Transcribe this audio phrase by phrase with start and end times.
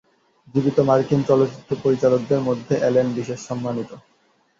[0.55, 3.89] জীবিত মার্কিন চলচ্চিত্র পরিচালকদের মধ্যে অ্যালেন বিশেষ সম্মানিত।